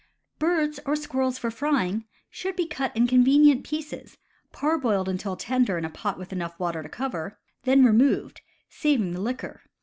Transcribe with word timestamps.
Birds 0.39 0.79
or 0.83 0.95
squirrels 0.95 1.37
for 1.37 1.51
frying 1.51 2.05
should 2.31 2.55
be 2.55 2.65
cut 2.65 2.91
in 2.97 3.05
con 3.07 3.23
venient 3.23 3.63
pieces, 3.63 4.17
parboiled 4.51 5.07
until 5.07 5.35
tender 5.35 5.77
in 5.77 5.85
a 5.85 5.91
pot 5.91 6.17
with 6.17 6.33
enough 6.33 6.59
water 6.59 6.81
to 6.81 6.89
cover, 6.89 7.37
then 7.65 7.85
removed, 7.85 8.41
saving 8.67 9.11
the 9.11 9.21
liquor. 9.21 9.61